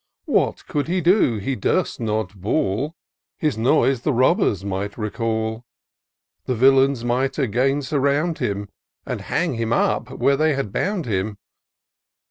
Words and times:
What 0.25 0.65
could 0.65 0.87
he 0.87 0.99
do?— 0.99 1.39
^he 1.41 1.55
durst 1.61 1.99
not 1.99 2.33
bawl; 2.41 2.95
His 3.37 3.55
noise 3.55 4.01
the 4.01 4.11
robbers 4.11 4.65
might 4.65 4.97
recall; 4.97 5.63
The 6.45 6.55
villains 6.55 7.05
might 7.05 7.37
again 7.37 7.83
surround 7.83 8.39
him. 8.39 8.69
And 9.05 9.21
hang 9.21 9.53
him 9.53 9.71
up 9.71 10.09
where 10.09 10.35
they 10.37 10.55
had 10.55 10.71
bound 10.73 11.05
him. 11.05 11.37